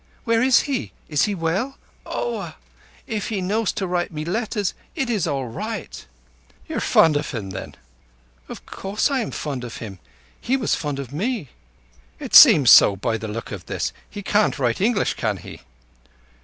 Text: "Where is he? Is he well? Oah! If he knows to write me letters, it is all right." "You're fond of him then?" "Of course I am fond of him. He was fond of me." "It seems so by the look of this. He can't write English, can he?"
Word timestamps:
"Where 0.23 0.41
is 0.41 0.61
he? 0.61 0.93
Is 1.09 1.25
he 1.25 1.35
well? 1.35 1.77
Oah! 2.07 2.55
If 3.05 3.27
he 3.29 3.39
knows 3.39 3.71
to 3.73 3.85
write 3.85 4.11
me 4.11 4.25
letters, 4.25 4.73
it 4.95 5.11
is 5.11 5.27
all 5.27 5.47
right." 5.47 6.03
"You're 6.67 6.79
fond 6.79 7.15
of 7.15 7.29
him 7.29 7.51
then?" 7.51 7.75
"Of 8.49 8.65
course 8.65 9.11
I 9.11 9.19
am 9.19 9.29
fond 9.29 9.63
of 9.63 9.77
him. 9.77 9.99
He 10.41 10.57
was 10.57 10.73
fond 10.73 10.97
of 10.97 11.13
me." 11.13 11.49
"It 12.19 12.33
seems 12.33 12.71
so 12.71 12.95
by 12.95 13.17
the 13.19 13.27
look 13.27 13.51
of 13.51 13.67
this. 13.67 13.93
He 14.09 14.23
can't 14.23 14.57
write 14.57 14.81
English, 14.81 15.13
can 15.13 15.37
he?" 15.37 15.61